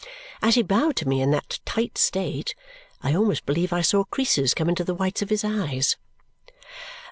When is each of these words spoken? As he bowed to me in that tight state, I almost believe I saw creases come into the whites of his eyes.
As 0.41 0.55
he 0.55 0.63
bowed 0.63 0.95
to 0.95 1.07
me 1.07 1.21
in 1.21 1.29
that 1.29 1.59
tight 1.63 1.95
state, 1.95 2.55
I 3.03 3.13
almost 3.13 3.45
believe 3.45 3.71
I 3.71 3.81
saw 3.81 4.03
creases 4.03 4.55
come 4.55 4.67
into 4.67 4.83
the 4.83 4.95
whites 4.95 5.21
of 5.21 5.29
his 5.29 5.43
eyes. 5.43 5.95